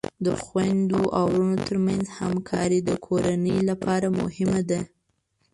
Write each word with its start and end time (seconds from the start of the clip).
د 0.25 0.27
خویندو 0.43 1.01
او 1.17 1.25
ورونو 1.31 1.57
ترمنځ 1.67 2.05
همکاری 2.19 2.79
د 2.83 2.91
کورنۍ 3.05 3.57
لپاره 3.69 4.07
مهمه 4.19 4.61
ده. 4.69 4.81